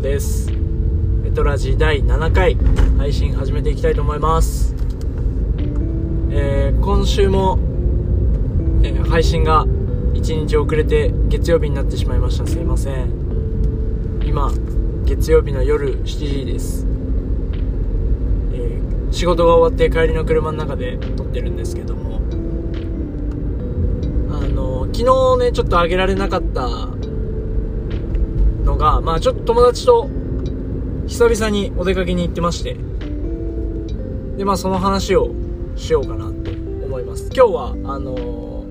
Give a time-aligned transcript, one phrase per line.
[0.00, 0.50] です。
[1.24, 2.56] エトラジ第7回
[2.96, 4.74] 配信始めていきたいと思います。
[6.30, 7.58] えー、今週も、
[8.82, 9.66] えー、配信が
[10.14, 12.46] 1日遅れて月曜日になってしまいました。
[12.46, 13.10] すいません。
[14.24, 14.50] 今
[15.04, 16.86] 月曜日の夜7時です、
[18.52, 22.20] えー、仕事が終わって帰りの車の中で撮ってるんですけども。
[24.30, 25.04] あの昨
[25.36, 26.88] 日ねちょっとあげられなかった
[28.80, 30.08] が、まあちょっと友達と
[31.06, 32.76] 久々にお出かけに行ってまして、
[34.36, 35.30] で、まあその話を
[35.76, 37.30] しようかなって思います。
[37.32, 38.64] 今日は、あの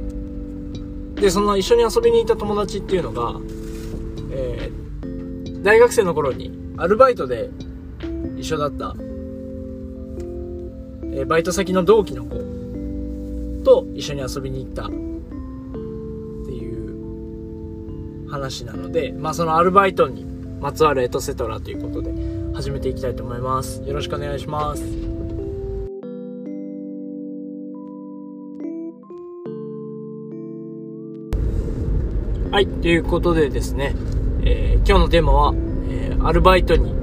[1.13, 3.35] ー、で、その一緒に遊びに行った友達っていうのが、
[4.31, 7.51] えー、大学生の頃にアルバイトで
[8.37, 12.35] 一緒だった、えー、バイト先の同期の子
[13.63, 14.89] と一緒に遊びに行った
[18.29, 20.25] 話なので、まあ、そのアルバイトに
[20.59, 22.13] まつわるエトセトラということで
[22.53, 23.81] 始めていきたいと思います。
[23.83, 24.83] よろしくお願いします。
[32.51, 33.95] はい、ということでですね、
[34.43, 35.53] えー、今日のテーマは、
[35.89, 36.93] えー、アルバイトに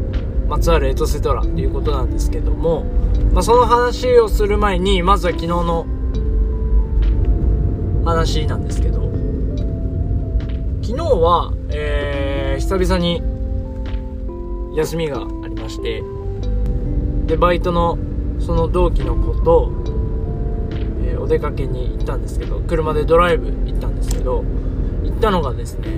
[0.49, 2.85] まつわるエトセトラということなんですけども、
[3.33, 5.87] まあ、その話をする前に、まずは昨日の
[8.05, 8.86] 話なんですけど、
[10.87, 13.21] 昨日は、えー、久々に
[14.79, 16.05] 休みがありまして、
[17.27, 17.99] で、バイトの
[18.39, 19.73] その同期の子と、
[21.03, 24.45] えー、お出かけに行ったんですけど、車でドライブ行ったんですけど、
[25.03, 25.89] 行ったのがですね、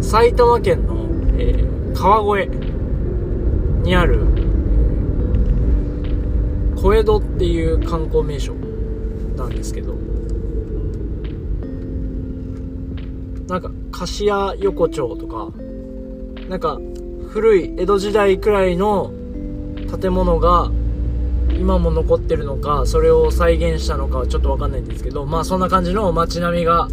[0.00, 1.06] 埼玉県の、
[1.38, 2.50] えー、川越
[3.84, 4.18] にある、
[6.74, 8.52] 小江戸っていう観光名所
[9.36, 9.94] なんですけど、
[13.48, 15.50] なんか、貸屋横丁とか、
[16.48, 16.80] なんか、
[17.28, 19.12] 古い江戸時代くらいの
[20.00, 20.70] 建物が
[21.58, 26.88] 今も残ってるのか、それを再現したのかはちょっとわかんないんですけど、まあそんな感じの街並みが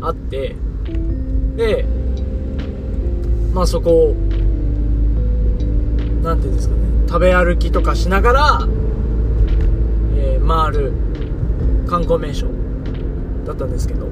[0.00, 0.56] あって、
[1.56, 1.84] で、
[3.52, 4.14] まあそこを、
[6.22, 8.60] なんていうんですかね、食べ歩きとかしながら、
[10.16, 10.92] えー、回る
[11.86, 12.46] 観光名所
[13.46, 14.06] だったんですけど、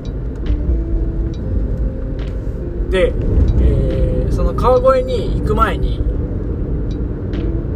[2.96, 3.12] で、
[3.60, 6.00] えー、その川越に行く前に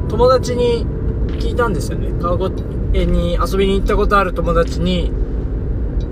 [0.09, 0.87] 友達に
[1.39, 2.11] 聞いたんですよね。
[2.23, 5.13] 川越に遊びに行ったことある友達に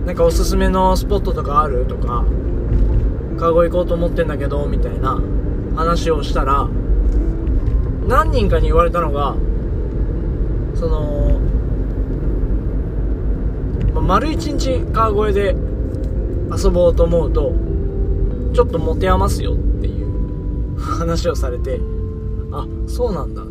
[0.04, 2.22] なんかおすすめのスポットとかあるとか
[3.38, 5.18] 川越行こうと思ってんだけどみたいな
[5.74, 6.68] 話をしたら
[8.06, 9.34] 何人かに言われたのが
[10.74, 11.40] その、
[13.94, 15.56] ま丸一日川越で
[16.54, 17.67] 遊ぼうと思うと
[18.54, 21.80] ちょっと持て余すよっていう話をされて、
[22.52, 23.42] あ、そうなんだ。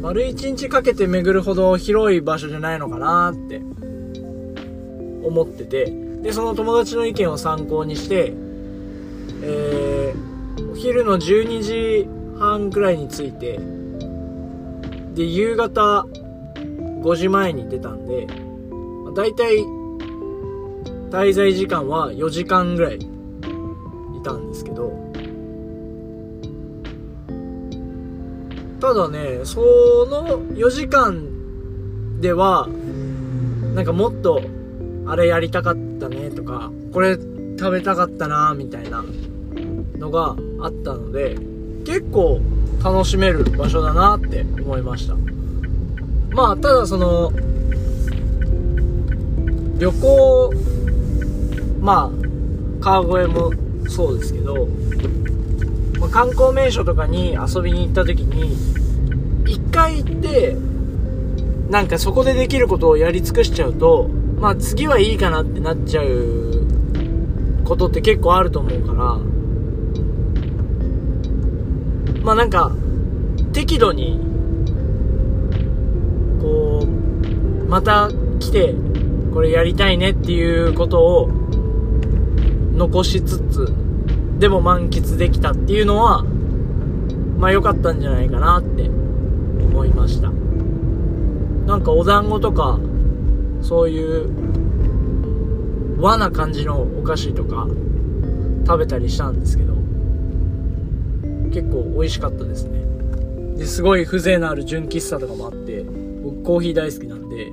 [0.00, 3.60] 丸一日かけて巡るほど広い場所じゃないのかなって
[5.22, 8.32] 思ってて、で、その友達の意見を参考にして、
[9.42, 13.60] えー、お昼の12時半くらいに着いて、
[15.14, 16.06] で、夕方
[17.02, 18.26] 5時前に出たんで、
[19.14, 19.58] だいたい
[21.10, 23.09] 滞在時間は4時間ぐらい
[24.20, 24.92] いたんですけど
[28.80, 29.60] ただねそ
[30.10, 32.68] の4時間では
[33.74, 34.42] なんかもっと
[35.06, 39.04] あれやりたかったねとかこれ食べたかったなみたいな
[39.98, 41.36] のがあったので
[41.84, 42.40] 結構
[42.82, 45.14] 楽しめる場所だなって思いました。
[46.30, 47.32] まあただその
[49.78, 50.52] 旅行
[51.80, 52.10] まあ
[52.80, 53.52] 川越も
[53.90, 54.68] そうですけど、
[55.98, 58.56] まあ、観光名所とかに遊びに行った時に
[59.44, 60.56] 1回行って
[61.68, 64.08] なんかそこでできることをやり尽くしちゃうと
[64.38, 66.64] まあ次はいいかなってなっちゃう
[67.64, 69.18] ことって結構あると思うから
[72.22, 72.72] まあなんか
[73.52, 74.20] 適度に
[76.40, 78.08] こうまた
[78.38, 78.74] 来て
[79.32, 81.39] これやりたいねっていうことを
[82.80, 83.74] 残しつつ
[84.38, 86.24] でも満喫できたっていうのは、
[87.38, 90.30] まあ良かったんじゃないかなって思いました。
[91.66, 92.80] なんかお団子とか、
[93.60, 94.30] そういう
[96.00, 97.68] 和な感じのお菓子とか
[98.66, 99.74] 食べたりしたんですけど、
[101.52, 102.80] 結構美味しかったですね。
[103.58, 105.84] で、すごい風情のある純喫茶とかもあって、
[106.24, 107.52] 僕コーヒー大好きなんで、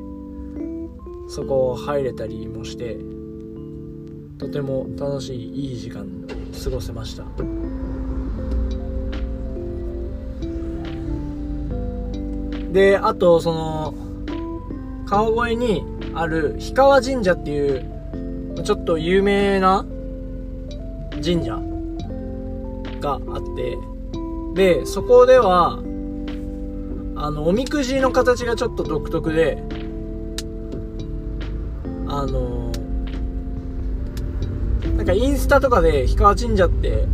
[1.28, 2.98] そこ入れたりもして、
[4.38, 6.06] とても楽しいいい時間を
[6.64, 7.26] 過ごせました。
[12.72, 13.94] であとその
[15.08, 19.86] 川越にある氷川神社っていうちょっと有名な
[21.24, 21.60] 神社
[23.00, 23.78] があって
[24.54, 25.80] でそこでは
[27.16, 29.64] あのおみくじの形がちょっと独特で
[32.08, 32.67] あの
[35.08, 37.06] かインスタとかで氷川神社って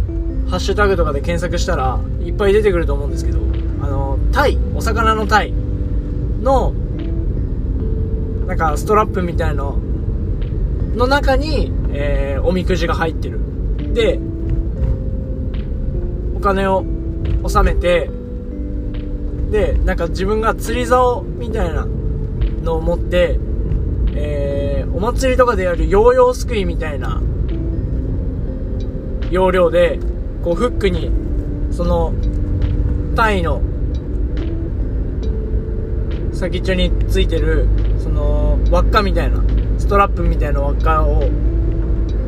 [0.50, 3.40] ハッシュタグとかで検索したらいっぱい出てくると思うんですけど
[3.82, 6.74] あのタイお魚のタイの
[8.48, 9.80] なんかストラップみたいの
[10.96, 13.40] の中に、えー、おみくじが入ってる。
[13.94, 14.20] で
[16.36, 16.84] お金を
[17.44, 18.10] 納めて
[19.50, 21.86] でなんか自分が釣り竿みたいな
[22.64, 23.40] のを持って
[24.16, 27.22] えー、お祭りとかでやるヨーヨーすくいみたいな
[29.34, 29.98] 要領で
[30.44, 31.10] こうフックに
[31.72, 32.14] その
[33.16, 33.64] タイの
[36.32, 39.44] 先っちょについてるその輪っかみたいな
[39.80, 41.24] ストラップみたいな輪っかを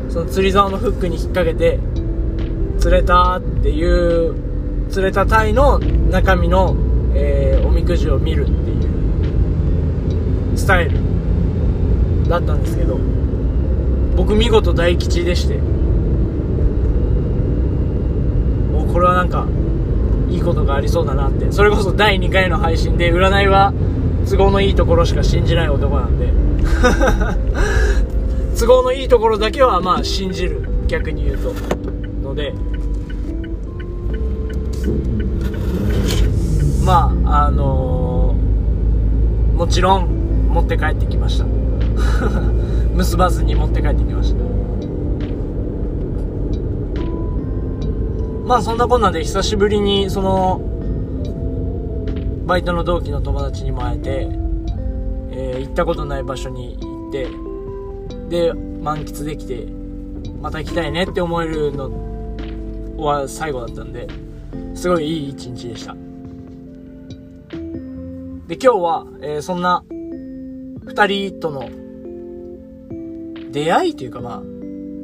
[0.08, 1.78] その釣り竿のフックに引っ掛けて
[2.80, 4.34] 釣れたっていう
[4.90, 6.74] 釣れたタイの中身の、
[7.14, 8.54] えー、おみくじを見るってい
[10.54, 10.98] うスタイル
[12.28, 12.98] だったんですけど
[14.16, 15.60] 僕見事大吉でして
[18.72, 19.46] もうこれはなんか
[20.30, 21.52] いいことがありそうだなって。
[21.52, 23.74] それこそ第2回の配信で占いは
[24.26, 26.32] 都合のいいところしか信じない男なんで。
[28.58, 31.52] 都合のいいところだけはまあ信じる逆に言うと。
[32.26, 32.54] ので
[36.82, 40.08] まああのー、もちろん
[40.54, 41.44] 持って帰ってきました。
[42.96, 44.55] 結ばずに持って帰ってきました
[48.46, 50.60] まあそんなこんなで久しぶりにその
[52.46, 54.28] バイトの同期の友達にも会えて、
[55.32, 57.26] えー、行ったことない場所に行って
[58.28, 59.66] で満喫できて
[60.40, 61.90] また行きたいねって思えるの
[62.98, 64.06] は最後だったんで
[64.76, 65.96] すごいいい一日でした。
[68.46, 71.68] で今日は、えー、そんな2人との
[73.50, 74.40] 出会いというかま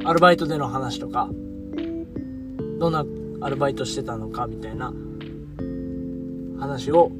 [0.05, 1.29] あアルバイトでの話とか
[2.79, 3.03] どんな
[3.43, 4.93] アルバイトしてたのかみたいな
[6.59, 7.11] 話を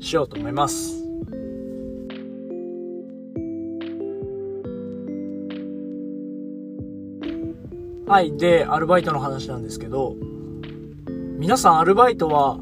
[0.00, 1.04] しようと思います。
[8.06, 10.16] はいでアルバイトの話なんですけど
[11.38, 12.58] 皆さんアルバイトは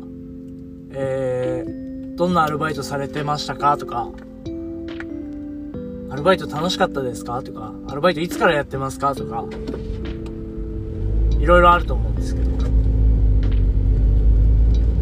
[0.91, 4.11] えー、どんなアルバイトされてましたかとか
[6.11, 9.45] アルバイト楽しかったですかとか、アルバイトいつからやってますかとか、
[11.39, 12.49] いろいろあると思うんですけど。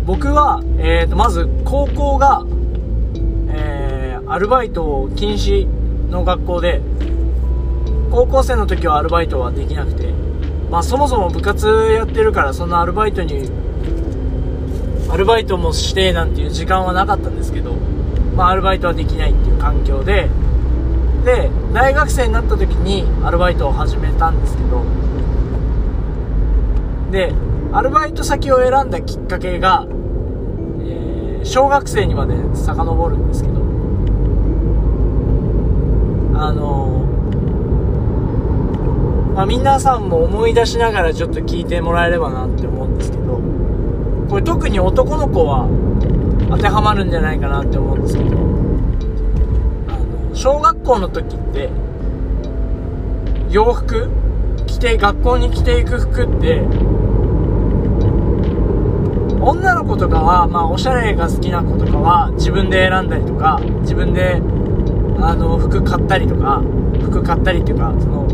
[0.06, 2.44] 僕は、えーと、まず高校が、
[3.48, 5.66] えー、アルバイト禁止
[6.10, 6.80] の学校で、
[8.12, 10.12] 高校生の時はアルバイトはできなくて、
[10.70, 13.50] まあそもそも部活やってるからそんなアルバイトに、
[15.10, 17.72] アルバイトもしてなんていう時間はなかったんですけど、
[18.36, 20.28] まあアルバイトはできないっていう環境で、
[21.24, 24.84] で大学生になった時にアルバイトを始めたんですけど
[27.10, 27.32] で
[27.72, 29.86] アルバイト先を選んだきっかけが、
[30.80, 33.56] えー、小学生にまで遡るんですけど
[36.38, 36.86] あの
[39.36, 43.38] まあ、皆さんも思い出しながらちょっと聞いてもらえればなって思うんですけど
[44.30, 45.68] これ特に男の子は
[46.48, 48.30] 当てはまるんじゃないかなって思うんですけど
[49.88, 51.68] あの小学校の時って
[53.50, 54.08] 洋服
[54.66, 56.62] 着て学校に着ていく服って
[59.46, 64.42] 女の子とかは、まあ、おしゃれが好きな子とかは自分で選んだりとか自分で
[65.20, 66.60] あの服買ったりとか
[67.00, 68.26] 服買ったりっていうかその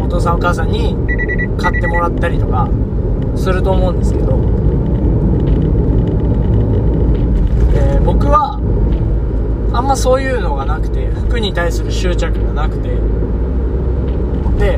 [0.00, 0.94] お父さんお母さんに
[1.58, 2.68] 買ってもらったりとか
[3.34, 4.26] すると思うんですけど、
[7.74, 8.60] えー、僕は
[9.72, 12.96] あんまそういうのがなくて服に対する執着がなくて。
[14.58, 14.76] で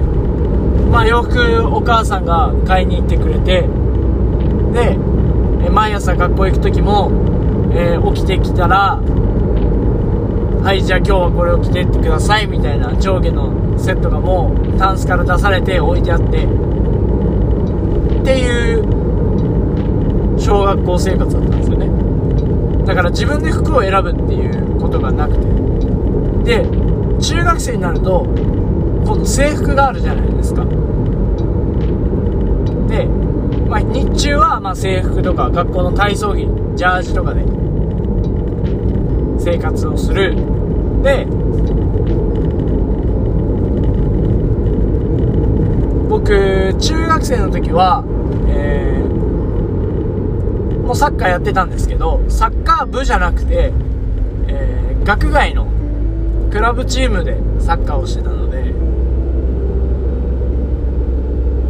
[0.90, 3.66] まあ洋服お母さんが買いに行ってくれて
[4.72, 5.09] で
[5.64, 7.10] え毎朝学校行く時も、
[7.72, 9.00] えー、起きてきたら
[10.62, 16.30] はいじゃあ今日はこれを着てってくださいみたいな上下のセットがもうタンスから出されて置いてあってっ
[18.24, 22.84] ていう小学校生活だったんですよね。
[22.84, 25.60] だから自分で服を選ぶっていうことがなくて。
[26.44, 26.64] で
[27.20, 28.26] 中学生になると
[29.04, 30.64] 今度制服があるじゃないですか、
[33.70, 36.40] まあ、日中はまあ制服とか学校の体操着
[36.76, 37.44] ジャージとかで
[39.38, 40.34] 生活をする。
[41.04, 41.24] で
[46.08, 48.02] 僕中学生の時は、
[48.48, 49.08] えー、
[50.80, 53.72] もうサッカーやってたんですけどサッカー部じゃなくて、
[54.48, 55.68] えー、学外の
[56.50, 58.74] クラブチームでサッカーをしてたので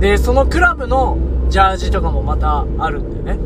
[0.00, 1.18] でそのクラブの
[1.50, 3.38] ジャージとかもまたあるんでね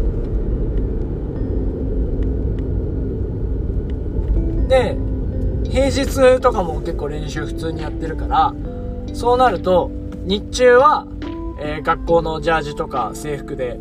[4.68, 4.96] で
[5.70, 8.54] 平日とかも結構練習普通にやってるから
[9.14, 9.90] そうなると
[10.25, 11.06] 日中は、
[11.61, 13.78] えー、学校のジャージとか制服で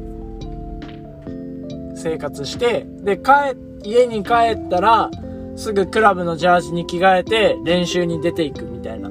[1.96, 5.12] 生活してで帰家に帰ったら
[5.56, 9.10] すぐクラブのジャージに着替えて練習に出ていくみたいな。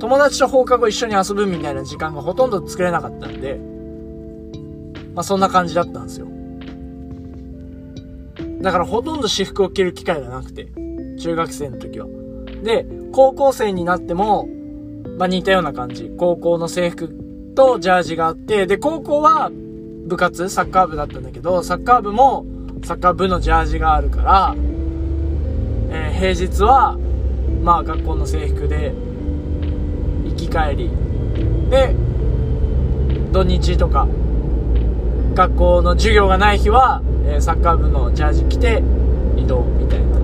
[0.00, 3.58] 友達と放課後一緒に遊ぶみたいな時間がほとんど作れなかったんで、
[5.14, 6.26] まあそんな感じだったんですよ。
[8.60, 10.68] だからほとんど私服を着る機会がなくて、
[11.18, 12.06] 中学生の時は。
[12.62, 14.48] で、高校生になっても、
[15.18, 16.10] まあ似たような感じ。
[16.18, 17.08] 高校の制服
[17.54, 19.50] とジャージがあって、で、高校は
[20.06, 22.46] 部活、サッカー部だったんだけど、サッカー部も
[22.84, 24.54] サッカー部のジャージがあるから、
[25.90, 26.98] えー、平日は、
[27.62, 28.92] まあ学校の制服で
[30.24, 30.90] 行き帰り。
[31.70, 31.94] で、
[33.32, 34.06] 土日とか、
[35.34, 38.82] 学校の授業がない日は、え、サッカー部のジャージ着て
[39.36, 40.18] 移動みたいな。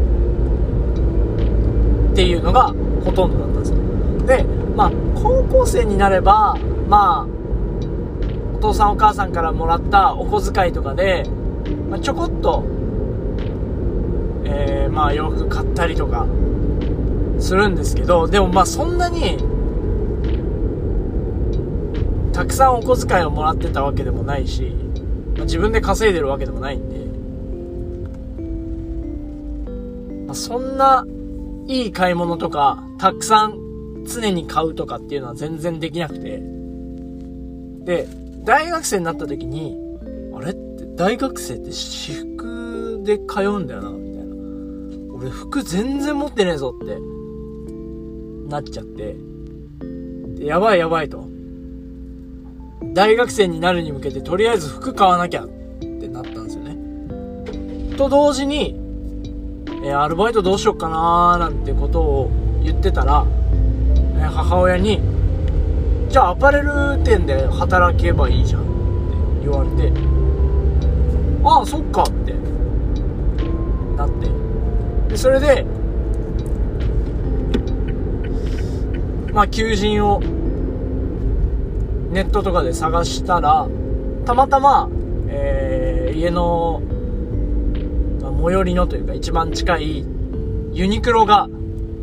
[2.13, 2.75] っていうのが
[3.05, 3.79] ほとんどだったんですよ。
[4.27, 4.45] で、
[4.77, 6.57] まあ、高校生になれば、
[6.89, 11.25] まあ、お父さんお母さんからもらったお小遣いとかで、
[11.89, 12.65] まあ、ちょこっと
[14.45, 16.27] えー、まあ洋服買ったりとか
[17.39, 19.39] するんですけど、でもまあそんなに、
[22.33, 24.75] たくさんお小遣いをもらってたわけでもないし、
[25.41, 26.99] まあ、自分で稼いでるわけでもないんで、
[30.27, 31.07] まあ、そんな
[31.67, 36.43] いい買い物とか、たくさん常に買うとかっていうのは全然できなくて、
[37.87, 38.07] で、
[38.45, 39.79] 大学生になった時に、
[40.35, 40.51] あれ？
[40.51, 43.91] って大学生って私服で通うんだよな、
[45.15, 46.99] 俺服全然持ってねえぞって
[48.51, 49.17] なっちゃって、
[50.45, 51.25] やばいやばいと。
[52.93, 57.97] 大学生になるに向けてとりあえず服買わなきゃってなったんですよね。
[57.97, 58.77] と同時に、
[59.85, 62.31] えー、アルバイトどうしよっかなーなんてことを
[62.63, 63.25] 言ってたら、
[64.17, 65.01] えー、母親に、
[66.09, 68.71] じゃあアパレル店で働けばいいじゃんって
[69.47, 69.93] 言われて、
[71.45, 72.35] ああ、そっかって
[73.97, 74.29] なって、
[75.09, 75.65] でそれで
[79.33, 80.21] まあ求人を
[82.11, 83.69] ネットとかで探したら
[84.25, 84.89] たまたま、
[85.29, 86.83] えー、家の
[88.21, 90.05] 最寄りのというか一番近い
[90.73, 91.49] ユニクロが、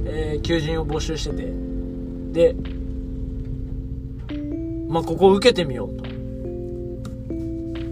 [0.05, 1.57] えー、求人を募集してて。
[2.31, 2.55] で
[4.89, 6.03] まあここ受けてみようと。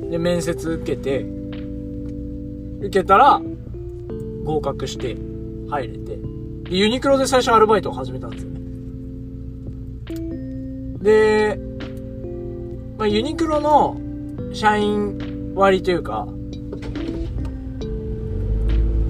[0.09, 1.25] で面接受けて
[2.79, 3.41] 受けたら
[4.45, 5.17] 合格して
[5.69, 6.17] 入れて、
[6.69, 8.59] で、ユニクロで最初アルバイトを始めたんですよね。
[11.01, 11.59] で、
[12.97, 13.97] まあ、ユニクロの
[14.53, 16.27] 社員割というか、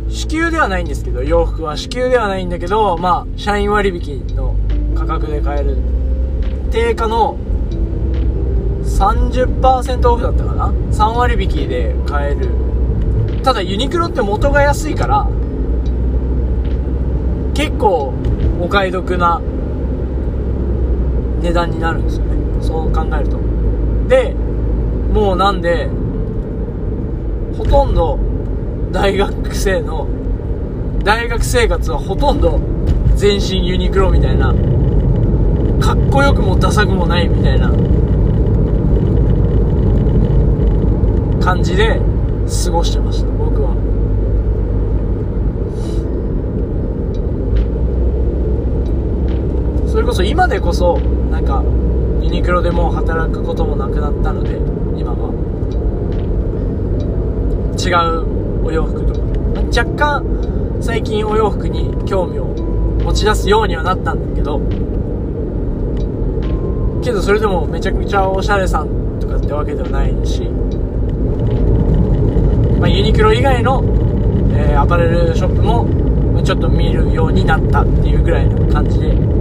[0.09, 4.55] 支給ではないんですけど、洋服は支給ではないんだけど、まあ、社員割引の
[4.95, 5.77] 価格で買える。
[6.71, 7.37] 定価の
[8.83, 12.49] 30%オフだったかな ?3 割引で買える
[13.43, 15.27] ただユニクロって元が安いから
[17.53, 18.13] 結構
[18.59, 19.41] お買い得な
[21.41, 23.54] 値段になるんですよねそう考えると
[24.07, 24.33] で
[25.13, 25.89] もうなんで
[27.57, 28.19] ほとんど
[28.91, 30.07] 大学生の
[31.03, 32.59] 大学生活はほとんど
[33.15, 34.53] 全身ユニクロみたいな
[35.79, 37.69] かっこよくもダサくもないみたいな
[41.43, 41.99] 感じで
[42.65, 43.75] 過ごしてました僕は。
[49.87, 50.97] それこそ今でこそ
[51.31, 51.63] なんか
[52.25, 54.57] ユニクロでもう働くこともなくなったので
[54.99, 55.29] 今は。
[57.77, 57.89] 違
[58.19, 59.19] うお洋服とか。
[59.67, 62.45] 若干最近お洋服に興味を
[63.03, 64.59] 持ち出すようにはなったんだけど
[67.03, 70.49] けどそれでもめちゃくちゃおしゃれさんとかってわけではないし
[72.79, 73.83] まあ、ユニクロ以外の、
[74.53, 75.87] えー、アパレルショップも
[76.43, 79.34] ちょっと見るようになったっていうぐらいの感じで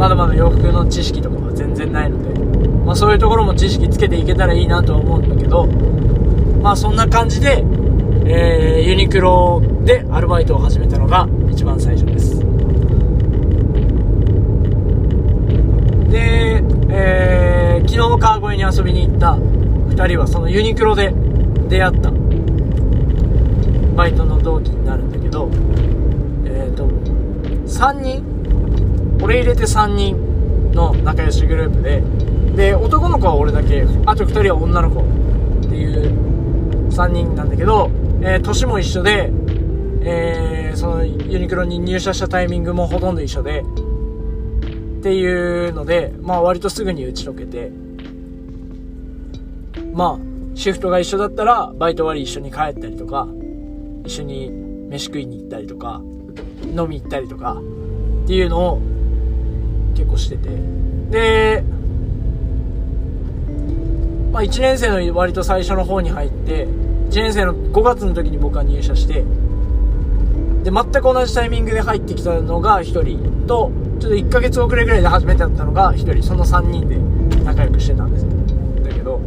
[0.00, 2.38] まだまだ洋服の知識とかは全然ないので、
[2.86, 5.66] まあ、そういうところも知識つけていけたらいいなとは思うんだけど
[6.62, 7.62] まあそんな感じで、
[8.24, 12.40] えー、ユニクロでアルバイトを始めたのが一番最初です。
[16.10, 21.12] で、えー、昨日川越に遊びに行った2人はそのユニクロで
[21.68, 22.10] 出会った
[23.96, 25.50] バイトの同期になるんだけど
[26.46, 26.86] えっ、ー、と
[27.66, 28.39] 3人
[29.22, 32.02] 俺入れて3人の仲良しグループで
[32.56, 35.00] で男の子は俺だけあと2人は女の子。
[35.00, 37.90] っていう3人なんだけど、
[38.22, 39.30] えー、年も一緒で、
[40.02, 47.70] えー、そのユニクロに入社したタイミングもほとんど一緒でっていうので、まあ割とすぐに打ち解けて、
[49.94, 53.26] まあ、シフトが一緒だったら、バイト終わり一緒に帰ったりとか、
[54.04, 56.02] 一緒に飯食いに行ったりとか、
[56.66, 57.54] 飲み行ったりとか、
[58.24, 58.82] っていうのを
[60.00, 60.48] 結構してて。
[61.10, 61.64] で、
[64.32, 69.24] まあ1年生の割と最初の方に入って、1年生の5月の時に僕は入社して、
[70.64, 76.96] で、全く同じタイミングで入ってきたのが1人と、ちょっと1ヶ月遅れぐらいで初めてだったのが1人その3人で
[77.44, 78.24] 仲良くしてたんです
[78.82, 79.20] だけど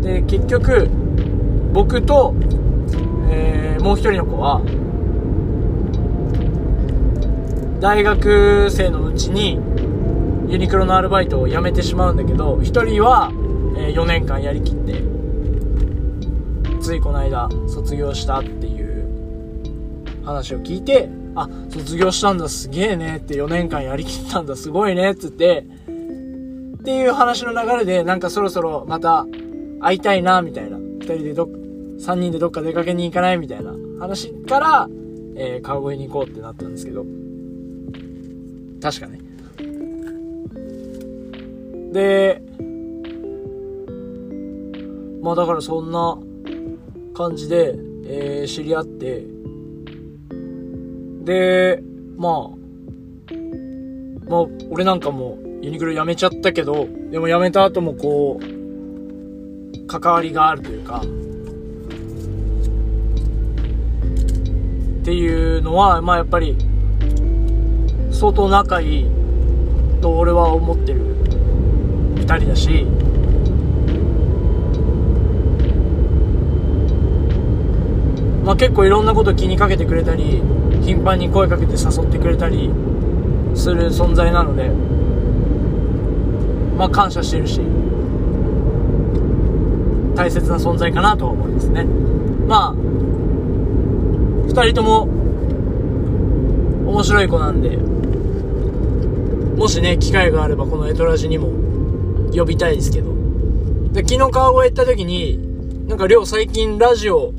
[0.00, 0.88] で結局
[1.74, 2.34] 僕と、
[3.30, 4.62] えー、もう1人の子は
[7.80, 9.58] 大学生のうちに
[10.50, 13.30] ユニクロのアルバイトを辞めてしまうんだけど1人は、
[13.76, 15.02] えー、4年間やりきって
[16.80, 25.64] ついこの間卒業したっていう話を聞いてあ、卒業したんだ、すげえねって4年間やりきったんだ、すごいねっつって、
[26.80, 29.26] っていう話の流れで、なんかそろそろまた
[29.80, 30.78] 会いたいな、みたいな。
[30.78, 34.88] 2人でどっ、3人でどっか出かけに行かないみたいな話から、
[35.36, 37.04] えー、川越に行こうってなったんですけど。
[38.80, 39.18] 確かね。
[41.92, 42.42] で、
[45.22, 46.18] まあだからそんな
[47.14, 49.24] 感じで、えー、知り合って、
[51.24, 51.82] で、
[52.16, 52.58] まあ、
[54.28, 61.04] まあ、俺なんかもユニクロ辞めちゃったけど、でも辞めた後もこう、関わりがあるというか、っ
[65.04, 66.56] ていうのは、まあやっぱり、
[68.18, 69.06] 相当仲いい
[70.00, 71.02] と俺は思ってる
[72.16, 72.84] 二人だし、
[78.44, 80.42] まあ結構いろんなこと気にかけてくれたり、
[80.82, 82.72] 頻繁に声かけて誘ってくれたり
[83.54, 84.68] する存在なので
[86.76, 87.60] まあ感謝してるし
[90.16, 91.84] 大切な存在かなとは思いますね。
[91.84, 95.02] まあ2人とも
[96.90, 97.78] 面白い子なんで
[99.58, 101.48] もしね機会があればこのエトラジにも
[102.32, 103.12] 呼びたいですけど。
[103.92, 107.32] で昨日川越行った時になんか亮最近ラジオ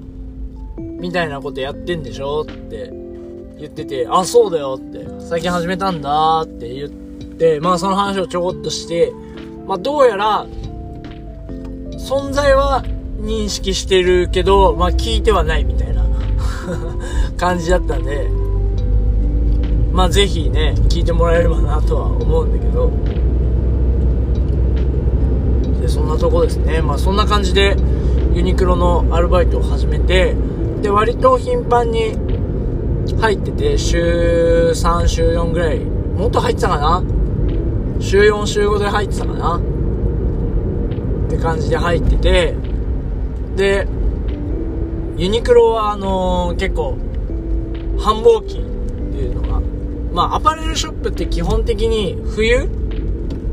[0.77, 2.41] みたいなことやってんでしょ？
[2.41, 2.91] って
[3.57, 9.13] 言ってて、あ、そうだよって、最近始めたんだって言って、まあその話をちょこっとして、
[9.67, 10.45] まあどうやら、
[11.91, 12.83] 存在は
[13.21, 16.03] 認識してるけど、まあ聞いてはないみたいな
[17.37, 18.29] 感じだったんで、
[19.99, 22.89] まあぜひね、聞いてもらえればなとは思うんだけど、
[25.81, 26.81] で、そんなとこですね。
[26.81, 27.75] まあそんな感じで、
[28.33, 30.37] ユニクロのアルバイトを始めて、
[30.81, 32.15] で、割と頻繁に
[33.19, 37.03] 入ってて、週3、週4ぐらい、もっと入ってたかな？
[37.99, 39.57] 週4、週5で入ってたかな？
[39.57, 39.61] っ
[41.29, 42.55] て感じで入ってて、
[43.57, 43.85] で、
[45.17, 46.97] ユニクロはあのー、結構、
[47.99, 48.61] 繁忙期っ
[49.11, 49.48] ていうのが、
[50.13, 52.69] まあアパレルショップって基本的に冬？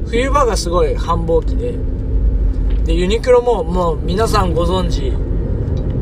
[0.09, 1.75] 冬場がすごい繁忙期で、
[2.85, 5.11] で、ユニクロももう皆さんご存知、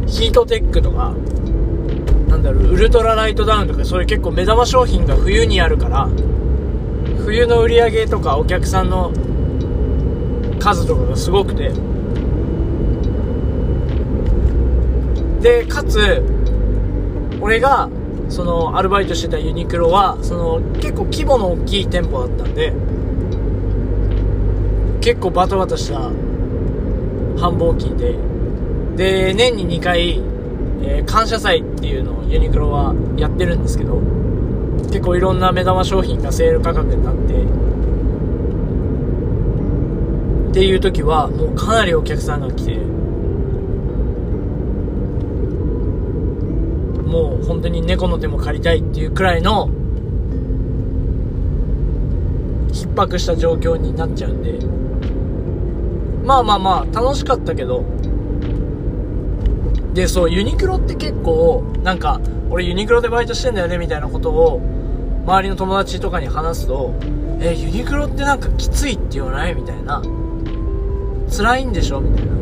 [0.06, 1.14] ヒートテックとか、
[2.28, 6.06] なんだろう、ウルトラライトダウンとかそういう結構目玉商品が冬にあるから、
[7.24, 9.10] 冬の売り上げとかお客さんの
[10.58, 11.72] 数とかがすごくて、
[15.40, 16.22] で、かつ、
[17.40, 17.88] 俺が、
[18.34, 22.72] その、アルバイトしてたユニクロは、その、結構規模の大きい店舗だったんで、
[25.00, 28.16] 結構バタバタした繁忙期で、
[28.96, 30.20] で、年に2回、
[30.82, 34.00] えー、感謝祭っていうのをユニクロはやってるんですけど、
[34.88, 37.34] 結構いろんな目玉商品がセール価格になって、
[40.50, 42.80] っていう時はもうかなりお客さんが来て、
[47.14, 49.68] もう本当に猫の手も借りたいっていうくらいの
[52.72, 54.58] 逼迫した状況になっちゃうんで。
[56.26, 57.84] まあまあまあ楽しかったけど。
[59.94, 64.60] でそうユニクロって結構なんか俺ユニクロでバイトしてんだよねみたいなことを
[65.24, 66.94] 周りの友達とかに話すと
[67.40, 69.54] えユニクロってなんかきついって言わない？
[69.54, 70.02] みたいな。
[71.30, 72.00] 辛いんでしょ？
[72.00, 72.32] みたいな。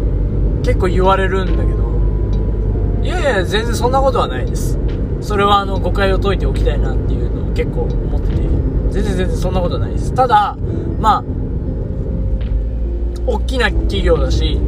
[0.62, 1.82] 結構言われるんだけど。
[3.03, 4.79] いやいや全然そんなことはないです。
[5.21, 8.43] それはあの誤解を解いておきたいなっていうのを結構思ってて。
[8.93, 10.15] 全然全然そんなことはないです。
[10.15, 10.57] ただ
[11.01, 11.25] まあ
[13.27, 14.61] 大きな企業だし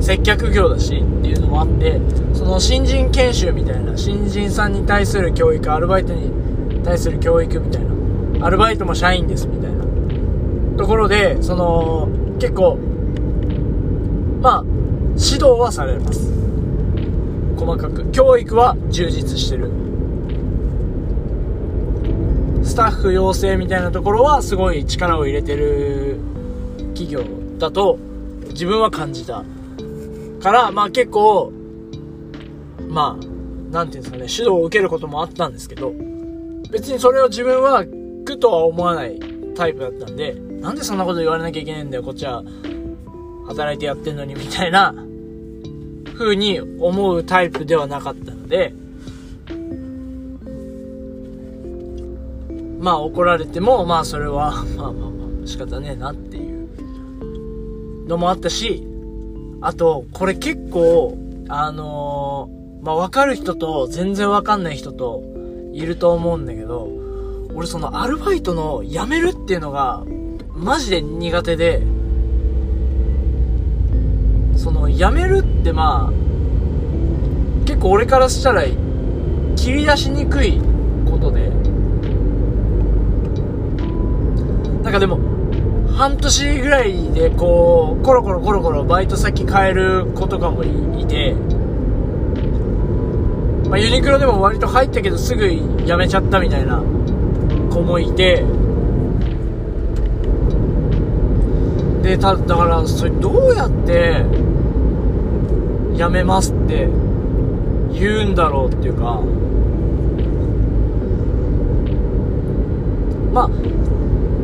[0.00, 2.00] 接客業だしっていうのもあって
[2.32, 6.30] その新人研修みたいな新人さんに対する教育アルバイトに
[6.84, 7.84] 対する教育みたい
[8.38, 9.84] なアルバイトも社員ですみたいな
[10.76, 12.76] ところでその結構
[14.42, 14.64] まあ
[15.16, 16.35] 指導はされます。
[17.56, 19.70] 細かく教育は充実してる。
[22.62, 26.18] スタッフ養成みたいなところはすごい力を入れてる
[26.94, 27.22] 企業
[27.58, 27.98] だと
[28.50, 29.44] 自分は感じた
[30.42, 31.52] からまあ結構
[32.88, 35.92] まあなんていうんですかね指導を受けることもあったんですけど
[36.70, 39.20] 別にそれを自分は苦とは思わない
[39.54, 42.42] タイプだったんでなんでそんなこと言われなきゃいけないんだよこっちは。
[43.46, 44.92] 働いてやってんのにみたいな
[46.18, 48.72] 風に思うタイプではなかったので
[52.80, 58.82] まあ怒られてもまあそれは まあまあまあ仕方ねえなっていうのもあったし
[59.60, 61.16] あとこれ結構
[61.48, 65.22] あのー、まあ分かる人と全然分かんない人と
[65.72, 66.88] いると思うんだけど
[67.54, 70.02] 俺そのアルバイトの辞めるっていうのが
[70.54, 71.82] マジで苦手で
[74.66, 76.12] その辞めるってまあ
[77.66, 78.64] 結構俺からしたら
[79.54, 80.60] 切り出しにくい
[81.08, 81.50] ことで。
[84.82, 85.20] なんかでも
[85.96, 91.34] 半年ぐらいでこうコロコロコロコロバイト先変える子とかもいて
[93.68, 96.78] まあ、ユニクロでも割と入ったけどすぐ辞めちゃったみたいな
[97.70, 98.44] 子もいて。
[102.02, 104.24] でただからそれどうやって
[105.96, 106.88] 辞めますって
[107.92, 109.22] 言うんだろうっていうか
[113.32, 113.50] まあ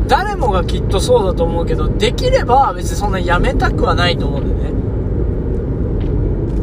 [0.07, 4.83] 誰もがきっとそうだと思うけどできれば別にそんな辞めたくはないと思うんだよね。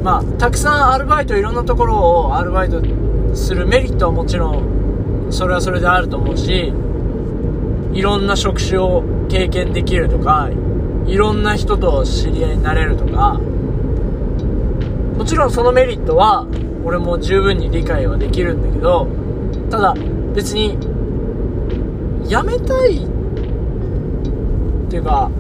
[0.02, 2.82] まあたくさんアルバイトいろんなところをアルバイト
[3.34, 6.72] するメリットはもちろんそれはそれであると思うし
[7.92, 10.48] いろんな職種を経験できるとか
[11.06, 13.40] いろんな人と知り合いになれるとか
[15.20, 16.46] もちろんそのメリットは
[16.82, 19.06] 俺も十分に理解はできるんだけど
[19.68, 19.92] ただ
[20.34, 20.78] 別に
[22.26, 23.06] 辞めたいっ
[24.88, 25.30] ていうか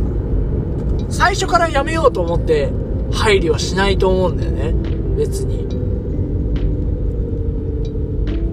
[1.08, 2.70] 最初から辞めようと思って
[3.10, 4.74] 配慮はしないと思うんだよね。
[5.16, 5.64] 別に。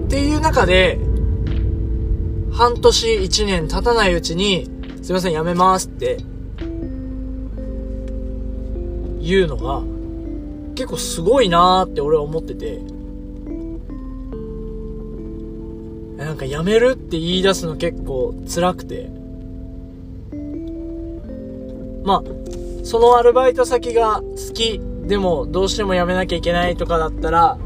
[0.06, 0.98] っていう中で
[2.52, 4.70] 半年1年経たないうちに
[5.02, 6.16] すいません辞めますって
[9.20, 9.97] 言うのが
[10.78, 12.78] 結構すごいなーって俺は思ってて。
[16.16, 19.10] なんか辞めるって言い出すの結構辛くて。
[22.04, 27.58] まあそのアルバイト先が好きでもどうしても辞めなきゃいけないとかだったら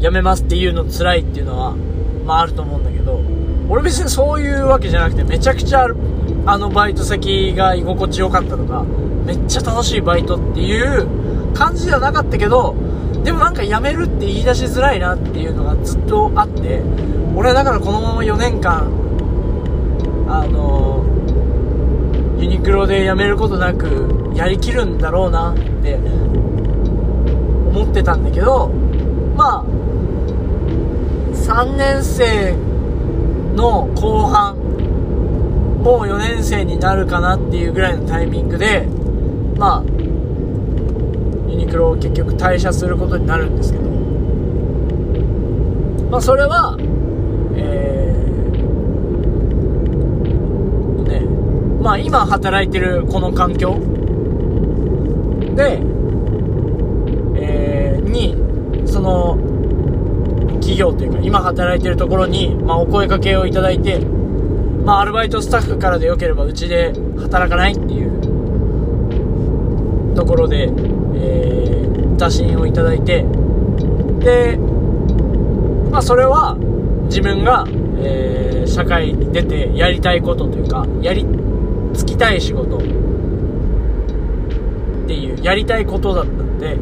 [0.00, 1.76] 辞めますっていうの辛いっていうのは
[2.26, 3.20] まああると思うんだけど
[3.68, 5.86] 俺別にそういうわけじゃなくてめちゃくちゃ
[6.44, 8.84] あのバイト先が居心地よかったとか
[9.24, 12.74] めっちゃ楽しいバイトっていう感じではなかったけど
[13.22, 16.82] でもなんか辞めるって言い出しづらいなっていうのがずっとあって
[17.36, 18.90] 俺はだからこのまま4年間
[20.28, 21.04] あの
[22.40, 28.68] ユニクロで辞めることなくやりきるんだろうなって思ってたんだけど
[29.36, 29.64] まあ
[31.32, 32.56] 3年生
[33.54, 34.61] の後半
[35.82, 38.86] もう4年生になるかなっていうぐらいのタイミングで
[39.56, 39.82] まあ
[41.48, 43.90] ユニクロを結局退社することになるんですけど。
[46.10, 46.76] まあそれは
[47.56, 51.20] えー、ね
[51.82, 53.78] まあ今働いてるこの環境
[55.54, 55.80] で、
[57.36, 58.36] えー、に、
[58.86, 59.36] その、
[60.60, 64.00] 企業というか、今働いてるところに、まあお声かけをいただいて、
[64.84, 68.12] まあアルバイトスタッフからでよければうちで働かないっていう
[70.14, 73.24] ところで、えー、打診をいただいて、
[74.20, 74.56] で、
[75.90, 76.56] まあそれは
[77.08, 77.66] 自分が
[78.04, 81.24] えー、社会に出てやりたいことというかやり
[81.94, 82.80] つきたい仕事っ
[85.06, 86.78] ていうやりたいことだったので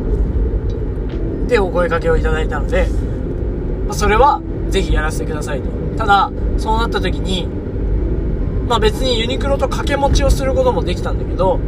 [1.48, 2.86] でお声かけをいただいたので、
[3.86, 5.68] まあ、それはぜひやらせてくださいと。
[5.98, 7.48] ただそうなった時に
[8.70, 11.58] まあ別にユニクロと掛け持ちをすることもできたんだけど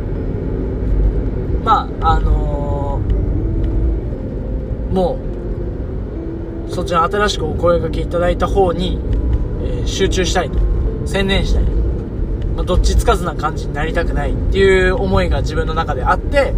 [1.65, 5.19] まああのー、も
[6.69, 9.01] うそちら新しくお声掛けいただいた方に、
[9.65, 10.61] えー、集中したいと
[11.05, 16.53] 専念したい、まあ、どっちつかずな感じになりたくないっていう思いが自分の中であって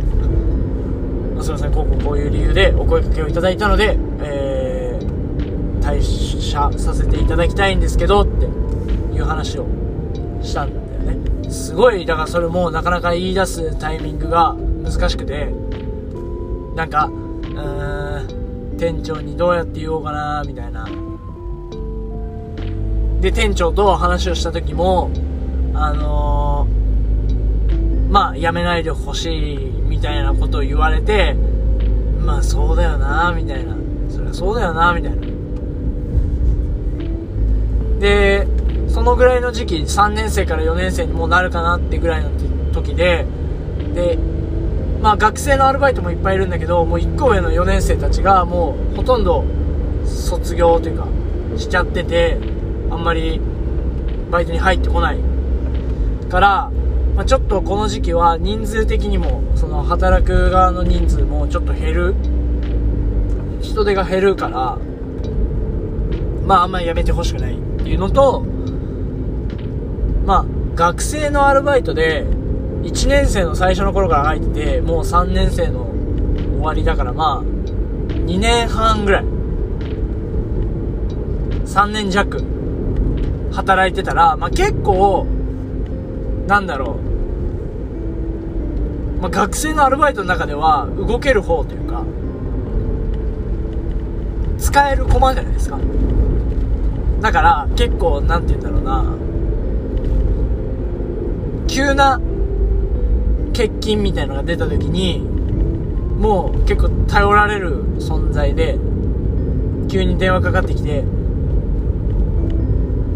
[1.34, 9.73] まあ、すいません、こうこうこういう理由でお声かけをいただいたので、えー、退社させていただきたいんですけど、っていう話を
[10.44, 11.50] したんだよね。
[11.50, 15.52] すごい、だからそれもなかなか言い出すタイミングが難しくて、
[16.74, 20.86] なんか、うーん、店長にどうやって言おうかな、みたいな。
[23.20, 25.10] で、店長と話をした時も、
[25.72, 31.34] あのー、まあ、辞めないでほしいみたいなことを言われて、
[32.24, 33.74] まあそうだよな、みたいな。
[34.08, 35.26] そりゃそうだよな、みたいな。
[38.00, 38.46] で、
[38.94, 42.30] そのぐらいの時期、3年生から4年生にもうなるかなってぐらいの
[42.72, 43.26] 時で、
[43.92, 44.16] で、
[45.02, 49.44] まあ学生のアルバイトもいっぱいいるんだけど、もう1個上の4年生たちがもうほとんど
[50.04, 51.08] 卒業というか、
[51.56, 52.38] しちゃってて、
[52.88, 53.40] あんまり
[54.30, 55.18] バイトに入ってこない
[56.30, 56.70] から、
[57.16, 62.14] まあ、ちょっとこの時期は人数的にもその働く側の人数もちょっと減る。
[63.60, 64.78] 人手が減るから
[66.46, 68.53] まああんまりやめてほしくないっていうのと
[70.74, 72.24] 学生のアルバイトで
[72.82, 79.24] 1年生の最初の頃から入っててもう3年生の終わりだからまあ2年半ぐらい。
[81.64, 82.42] 3年弱
[83.52, 85.26] 働いてたらまあ結構
[86.46, 86.98] なんだろ
[89.18, 92.04] う、まあ、学生のアルバイトの中では動ける方というか、
[94.58, 95.78] 使える駒じゃないですか。
[97.22, 99.04] だから結構、なんて言うんだろうな、
[101.74, 102.20] 急な
[103.48, 108.78] 欠勤みたいのが出た時に、もう結構頼られる存在で、
[109.90, 111.02] 急に電話かかってきて、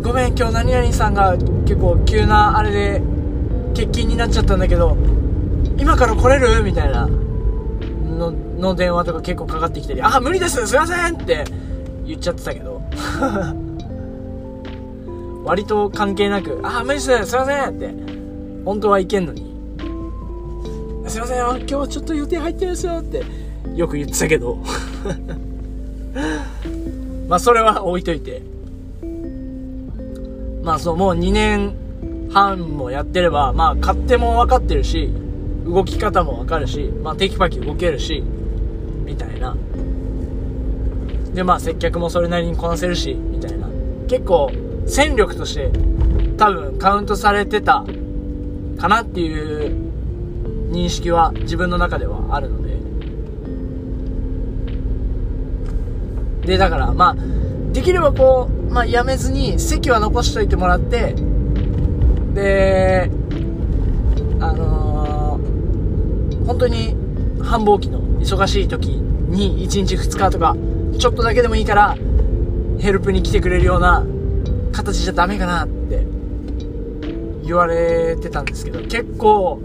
[0.02, 3.00] ごめん、今日何々さんが結構急なあれで
[3.76, 4.96] 欠勤になっちゃったんだけど、
[5.78, 6.64] 今から来れる？
[6.64, 11.44] みたいなの、の電話とか結構かかってきたり、あ、無理ですすいませんって
[12.04, 12.82] 言っちゃってたけど、
[15.46, 18.17] 割と関係なく、あ、無理ですすいませんって、
[18.68, 19.40] 本当はいけんのに、
[21.08, 23.24] すいません今日ちょっと予定入ってるんですよって。
[23.74, 24.58] よく言ってたけど、
[27.28, 28.42] まあそれは置いといて、
[30.62, 31.72] まあそう、もう2年
[32.30, 35.08] 半もやってれば、まあ勝手も分かってるし、
[35.64, 38.22] 動き方も分かるし、まあテキパキ動けるし、
[39.06, 39.56] みたいな。
[41.32, 43.66] で、まあ接客もそれなりにこなせるし、みたいな。
[44.08, 44.52] 結構、
[44.84, 45.70] 戦力として
[46.36, 47.82] 多分カウントされてた
[48.78, 49.88] かなっていう
[50.70, 52.78] 認識は自分の中ではあるので。
[56.46, 57.16] で、だからまあ、
[57.72, 61.14] できればこう、まあやめずに席は残しといてもらって、
[62.34, 63.10] で、
[64.40, 66.96] あのー、本当に
[67.42, 70.56] 繁忙期の忙しい時に1日2日とか、
[70.98, 71.96] ちょっとだけでもいいから、
[72.78, 74.06] ヘルプに来てくれるような
[74.72, 75.77] 形じゃダメかなって
[77.48, 79.58] 言われてたんですけど、結構、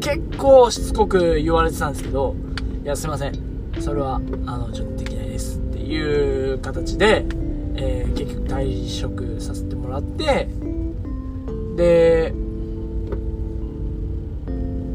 [0.00, 2.34] 結構しつこく言われてたんですけど、
[2.82, 3.34] いや、すいません。
[3.78, 7.26] それは、あの、ちょっとできないですっていう形で、
[7.74, 10.48] えー、結局退職させてもらって、
[11.76, 12.32] で、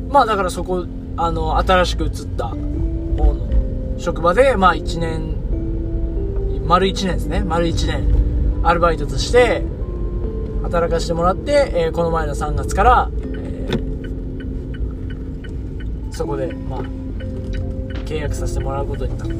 [0.10, 5.36] まあだからそこ、あの、新しく移った方の職場で、まあ1年、
[6.66, 7.44] 丸1年ですね。
[7.46, 9.64] 丸1年、アルバイトとして、
[10.72, 16.80] 働かせてもらって、えー、この前の3月から、えー、そこで、まあ、
[18.06, 19.38] 契約させてもらうことになって、っ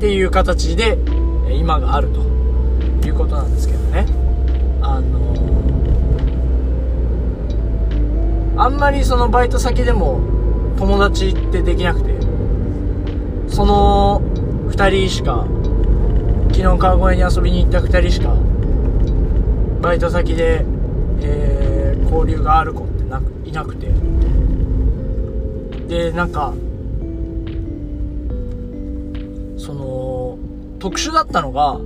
[0.00, 0.98] ていう形で、
[1.50, 2.20] 今があると
[3.06, 4.06] いうことなんですけどね。
[4.82, 5.34] あの
[8.62, 10.20] あんまりそのバイト先でも
[10.76, 12.10] 友達ってできなくて
[13.48, 14.20] その
[14.68, 15.46] 2人しか
[16.52, 18.47] 昨日川越に遊びに行った2人しか
[19.80, 20.64] バイト先で、
[21.20, 23.88] えー、交流がある子ってないなくて。
[25.88, 26.52] でなんか
[29.56, 30.38] その
[30.78, 31.80] 特殊だったのが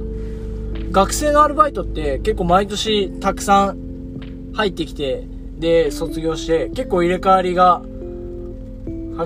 [0.91, 5.27] 学生のアルバイトって結構毎年たくさん入ってきて、
[5.59, 7.83] で、卒業して、結構入れ替わりが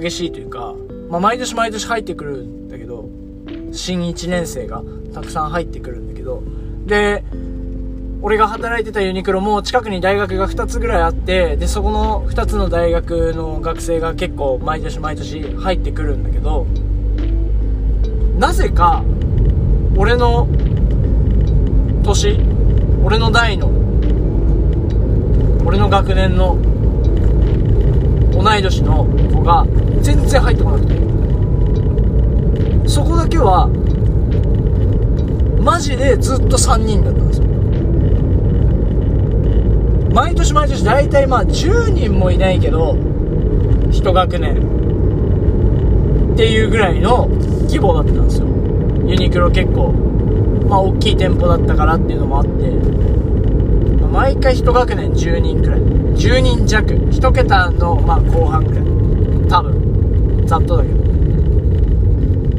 [0.00, 0.74] 激しいというか、
[1.10, 3.08] まあ、毎年毎年入ってくるんだけど、
[3.72, 6.42] 新1年生がたくさん入ってくるんだけど、
[6.86, 7.24] で、
[8.22, 16.66] 俺が働いてたユニクロも近くに大学が2つぐらいあって、で、そこの2つの大学の学生が結構毎年毎年入ってくるんだけど、
[18.38, 19.02] なぜか、
[19.96, 20.48] 俺の
[22.02, 22.40] 年、
[23.04, 23.68] 俺の代の、
[25.64, 26.58] 俺の学年の
[28.32, 29.66] 同い年の子が
[30.00, 31.06] 全然入ってこなくて。
[32.88, 33.68] そこだけは
[35.60, 37.46] マジでずっと3人だったんですよ。
[40.16, 44.56] 毎年毎年大体まあ10人もいないけど1学年。
[46.32, 47.28] っていうぐらいの
[47.68, 48.46] 規模だったんですよ。
[49.06, 49.92] ユニクロ結構。
[50.68, 52.50] まあ大きい店舗だったからっていうのもあって。
[54.00, 55.80] ま毎回1学年10人くらい。
[55.80, 56.94] 10人弱。
[56.94, 58.84] 1桁のまあ後半くらい。
[59.50, 60.46] 多分。
[60.46, 60.96] ざっとだけど。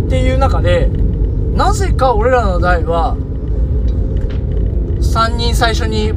[0.05, 0.91] っていう中で
[1.55, 3.17] なぜか俺らの代は
[5.01, 6.13] 3人最初に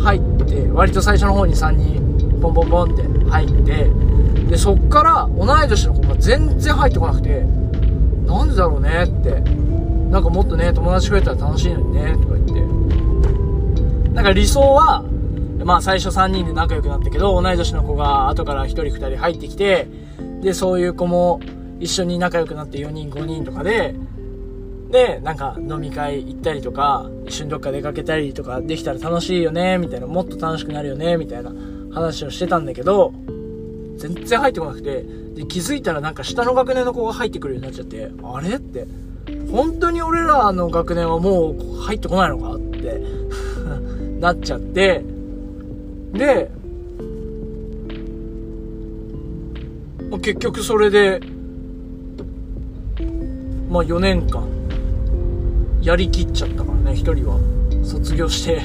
[0.00, 0.33] 入って
[0.72, 3.90] 割と最初の方に3人ポンポンポンって入って
[4.50, 7.40] でそっから同い年の子が全然入ってこなくて
[8.26, 9.40] なんでだろうねって
[10.10, 12.54] なんかもっとね友達増えたら楽しいのにねとか言って。
[14.14, 15.02] なんか理想は
[15.64, 19.88] まあ最初3人で仲良くなったけど、同い年の子が後から1人2人入ってきて、
[20.42, 21.40] で、そういう子も
[21.80, 23.94] 一緒に仲良くなって4人5人とかで、
[24.94, 31.52] で、なんか飲み会行ったりとか、一緒にどっか出かけたりとかできたら楽しいよね、みたいな、もっと楽しくなるよね、みたいな
[31.92, 33.12] 話をしてたんだけど、
[33.96, 35.04] 全然入ってこなくて、
[35.34, 38.86] で、気づいたらなんか下の学年の子が入ってくるようになっちゃって、あれって、
[39.50, 43.02] 本当に俺らの学年はもう入ってこないのかって
[44.22, 45.04] なっちゃって、
[46.12, 46.52] で、
[50.22, 51.20] 結局それで、
[53.68, 54.53] まあ4年間、
[55.84, 57.38] やりきっちゃったからね、一人は。
[57.84, 58.62] 卒業して。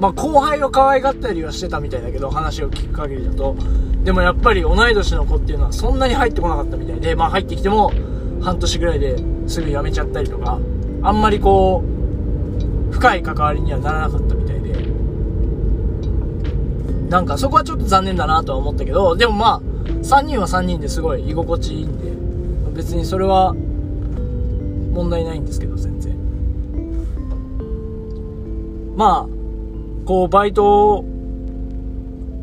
[0.00, 3.54] まあ後輩を可愛がったりはしてたみたいだけど、話を聞く限りだと。
[4.02, 7.92] でもやっぱり同い年の子っていうのはそんなに入ってこなかったみたいで、まあ入ってきても
[8.40, 9.16] 半年ぐらいで
[9.46, 10.58] すぐ辞めちゃったりとか、
[11.02, 11.84] あんまりこ
[12.90, 14.74] う、深い関わりにはならなかったみたいで
[17.08, 19.60] なんかそこはちょっと残念だなとは思ったけど、でもまあ、
[20.02, 22.10] 3人は3人ですごい居心地いいんで、
[22.74, 23.54] 別にそれは
[25.00, 26.14] 問題ないんですけど、全然。
[28.96, 31.06] まあ、こう、バイト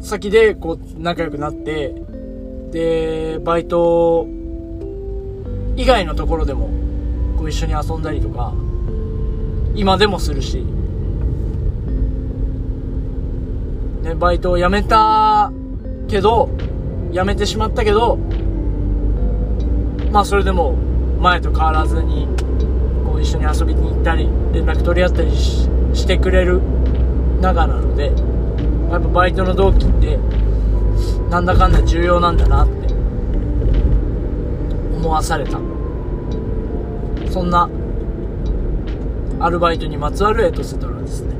[0.01, 1.93] 先でこう、仲良くなって、
[2.71, 4.25] で、バイト
[5.75, 6.69] 以外のところでも、
[7.37, 8.53] こう一緒に遊んだりとか、
[9.75, 10.65] 今でもするし、
[14.01, 15.51] ね、バイトを辞めた
[16.07, 16.49] けど、
[17.11, 18.17] 辞めてしまったけど、
[20.11, 20.86] まあそれでも
[21.19, 22.27] 前と変わらずに、
[23.05, 26.61] こう一緒に遊びに行ったり、連絡取り合ったりしてくれる
[27.41, 28.11] 仲なので、
[28.91, 30.17] やっぱバイトの同期って、
[31.29, 32.93] なんだかんだ重要なんだなって
[34.95, 35.59] 思わされた。
[37.29, 37.69] そんな、
[39.39, 41.36] アルバイトにまつわるエトセトラですね。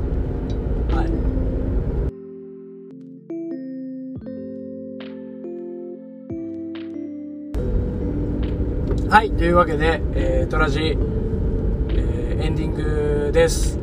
[9.10, 13.78] はい、というわけで、えー、トラジ、えー、エンディングです。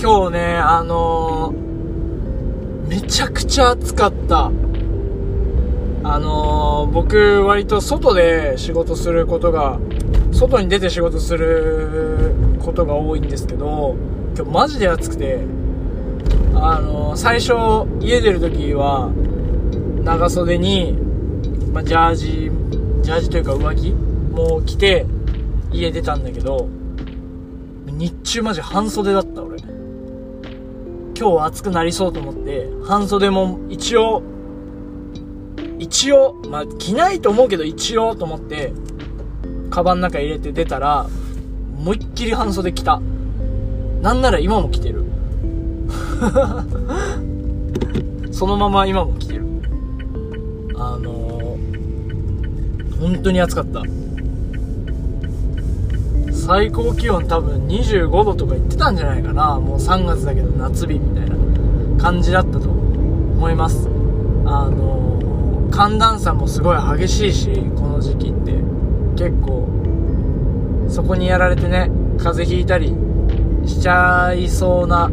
[0.00, 4.46] 今日ね、あのー、めちゃくちゃ暑かった。
[4.46, 9.78] あのー、僕、割と外で仕事することが、
[10.32, 12.32] 外に出て仕事する
[12.64, 13.96] ことが多いんですけど、
[14.34, 15.40] 今日マジで暑くて、
[16.54, 17.52] あのー、最初、
[18.00, 19.10] 家出るときは、
[20.04, 20.96] 長袖に、
[21.74, 22.45] まあ、ジャージ
[23.06, 25.06] ジャージというか上着も着て
[25.70, 26.66] 家出たんだけど、
[27.86, 29.60] 日中マジ半袖だった俺。
[29.60, 34.24] 今日は暑くなりそうと思って、半袖も一応、
[35.78, 38.72] 一応、まあ着ないと思うけど一応と思って、
[39.70, 41.06] カバンの中入れて出たら、
[41.78, 43.00] 思いっきり半袖着た。
[44.02, 45.04] なんなら今も着てる。
[48.34, 49.35] そのまま今も着てる。
[53.00, 53.82] 本当に暑かった。
[56.32, 59.58] 最高気温多分25度とか言ってたんじゃないかな。
[59.58, 61.36] もう3月だけど夏日みたいな
[62.02, 63.88] 感じだったと思います。
[64.44, 68.76] あの寒暖差もすごい激しいしこの時期って。
[69.16, 69.66] 結構
[70.88, 72.94] そこにやられてね風邪ひいたり
[73.64, 75.10] しちゃいそうな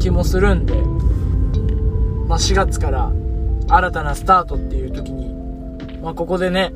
[0.00, 0.74] 気もするんで、
[2.26, 3.12] まあ、4月から
[3.68, 5.32] 新たなスタートっていう時に、
[6.02, 6.72] まあ、ここでね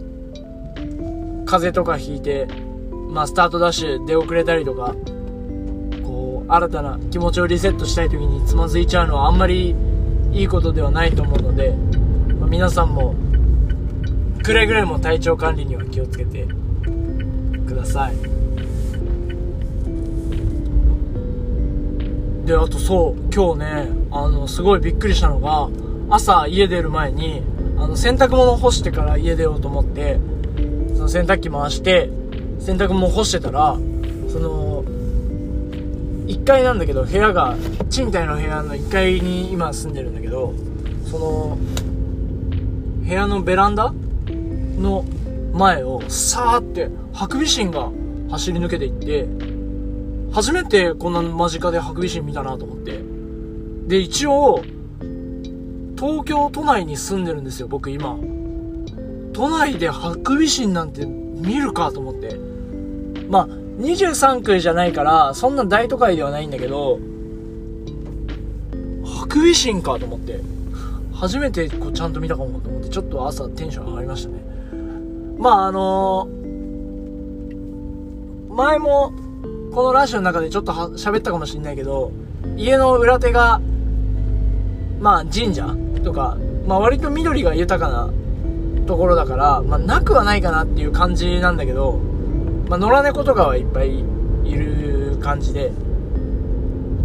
[1.47, 2.47] 風邪とかひいて、
[3.09, 4.95] まあ、スタートダッシュ出遅れたりとか
[6.03, 9.75] こう新たな気持ちをリセットしたい時につまずいちゃうのはあんまり
[10.33, 11.71] いいことではないと思うので、
[12.39, 13.15] まあ、皆さんも
[14.43, 16.47] くれぐれも体調管理には気をつけて
[17.67, 18.17] ください。
[22.45, 25.69] であとそう今日ねあのすごいびっくりしたのが
[26.15, 27.43] 朝家出る前に
[27.77, 30.21] あの洗濯物干してから家出ようと思って
[31.07, 32.11] の洗濯機回して
[32.59, 33.75] 洗濯物干してたら
[34.29, 34.85] その
[36.27, 37.57] 1階なんだけど部屋が
[37.89, 40.53] 賃貸の部屋の1階に今住んでるんだけど
[41.09, 41.59] その
[43.07, 43.93] 部屋のベランダ
[44.79, 45.05] の
[45.53, 47.91] 前をさーってハクビシンが
[48.31, 49.27] 走り抜けていって
[50.35, 53.01] 初めてこんな間近でハクビシン見たなと思って。
[53.87, 54.65] で一応
[55.97, 58.19] 東京都内に住んでるんですよ僕今。
[59.37, 62.37] 都内でハクビシンなんて見るかと思って。
[63.29, 66.99] まあ23区じゃないからそんな大都会ではないんだけど
[69.05, 70.41] ハクビシンかと思って。
[71.13, 74.39] 初めてこうちゃんと見たかもと思ってちょっと朝テンション上がりましたね。
[75.39, 79.15] まああのー、前も
[79.73, 82.13] このラジオの中でちょっと喋ったかもしんないけど
[82.57, 83.63] 家の裏手が
[85.01, 85.75] まあ神社
[86.05, 88.11] とか、まあ割と緑が豊かな
[88.87, 92.01] ところだから、まあなくはないかなっていう感じなんだけど、
[92.69, 95.73] まあ野良猫とかはいっぱいいる感じで、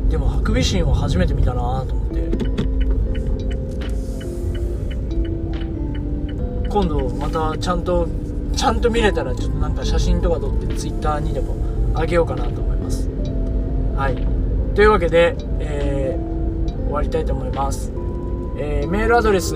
[0.10, 2.22] でもハクビシンを初めて見たなと思って。
[6.70, 8.08] 今度またちゃんと、
[8.56, 11.56] ちゃんと見れたらちょっとなんか写真とか撮って Twitter にでも
[11.96, 13.10] あげようかなと思います。
[13.98, 14.16] はい。
[14.76, 17.92] というわけで、えー、終わりたいと思います。
[18.58, 19.56] えー、メールアドレス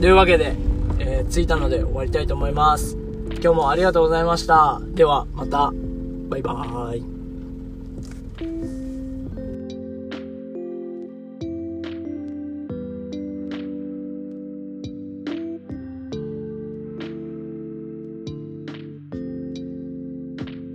[0.00, 0.54] というわけで、
[1.00, 2.96] えー、着いたので終わりたいと思います。
[3.30, 4.80] 今日もありがとうございました。
[4.94, 5.72] では、また。
[6.28, 7.17] バイバーイ。